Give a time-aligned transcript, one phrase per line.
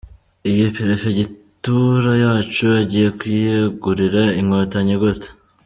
[0.49, 5.29] iyi Perefegitura yacu agiye kuyegurira Inkotanyi gute?”.